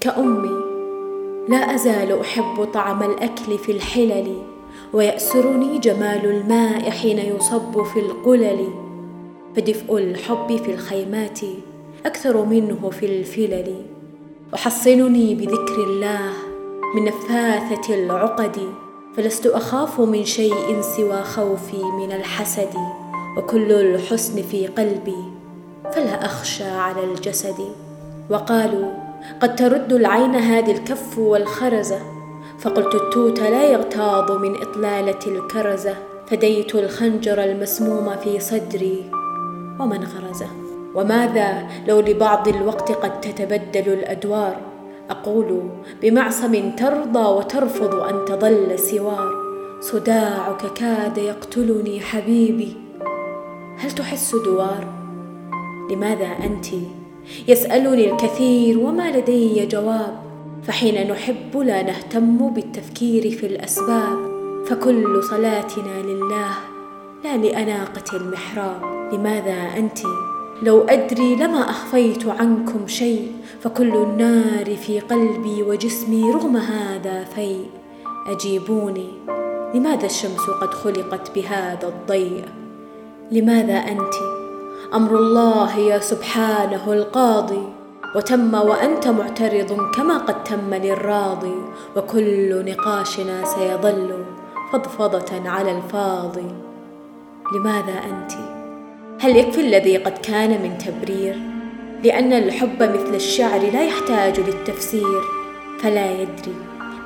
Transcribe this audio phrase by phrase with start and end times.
[0.00, 0.64] كأمي
[1.48, 4.42] لا أزال أحب طعم الأكل في الحلل
[4.92, 8.68] ويأسرني جمال الماء حين يصب في القلل.
[9.56, 11.40] فدفء الحب في الخيمات
[12.06, 13.74] أكثر منه في الفلل.
[14.54, 16.30] أحصنني بذكر الله
[16.94, 18.58] من نفاثة العقد
[19.16, 22.74] فلست أخاف من شيء سوى خوفي من الحسد.
[23.38, 25.24] وكل الحسن في قلبي
[25.92, 27.56] فلا أخشى على الجسد.
[28.30, 29.07] وقالوا
[29.40, 31.98] قد ترد العين هذه الكف والخرزة
[32.58, 35.94] فقلت التوت لا يغتاظ من إطلالة الكرزة
[36.26, 39.10] فديت الخنجر المسموم في صدري
[39.80, 40.48] ومن غرزه
[40.94, 44.56] وماذا لو لبعض الوقت قد تتبدل الأدوار؟
[45.10, 45.70] أقول
[46.02, 49.32] بمعصم ترضى وترفض أن تظل سوار.
[49.80, 52.76] صداعك كاد يقتلني حبيبي.
[53.78, 54.86] هل تحس دوار؟
[55.90, 56.66] لماذا أنتِ
[57.48, 60.18] يسألني الكثير وما لدي جواب
[60.62, 64.18] فحين نحب لا نهتم بالتفكير في الأسباب
[64.66, 66.50] فكل صلاتنا لله
[67.24, 68.98] لا لأناقة المحراب.
[69.12, 69.98] لماذا أنت؟
[70.62, 77.56] لو أدري لما أخفيت عنكم شيء فكل النار في قلبي وجسمي رغم هذا في
[78.26, 79.08] أجيبوني
[79.74, 82.44] لماذا الشمس قد خلقت بهذا الضيء؟
[83.30, 84.37] لماذا أنتِ؟
[84.94, 87.68] أمر الله يا سبحانه القاضي.
[88.16, 91.54] وتم وأنت معترض كما قد تم للراضي.
[91.96, 94.24] وكل نقاشنا سيظل
[94.72, 96.50] فضفضة على الفاضي.
[97.54, 98.32] لماذا أنت؟
[99.20, 101.36] هل يكفي الذي قد كان من تبرير؟
[102.04, 105.22] لأن الحب مثل الشعر لا يحتاج للتفسير.
[105.82, 106.56] فلا يدري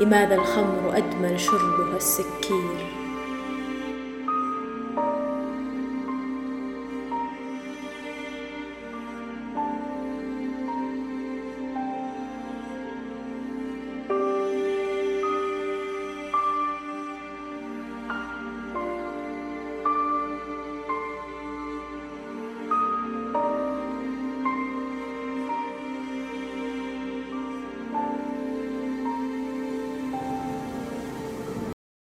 [0.00, 2.99] لماذا الخمر ادمن شربها السكير.